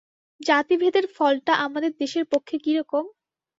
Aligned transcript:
জাতিভেদের 0.41 1.05
ফলটা 1.15 1.53
আমাদের 1.65 1.91
দেশের 2.01 2.25
পক্ষে 2.31 2.55
কী 2.57 2.71
রকম? 2.79 3.03